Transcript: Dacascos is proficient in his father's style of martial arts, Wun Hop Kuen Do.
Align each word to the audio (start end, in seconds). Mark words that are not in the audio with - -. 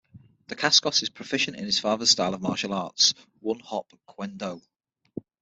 Dacascos 0.47 1.03
is 1.03 1.11
proficient 1.11 1.57
in 1.57 1.65
his 1.65 1.77
father's 1.77 2.09
style 2.09 2.33
of 2.33 2.41
martial 2.41 2.73
arts, 2.73 3.13
Wun 3.39 3.59
Hop 3.59 3.85
Kuen 4.09 4.35
Do. 4.35 4.59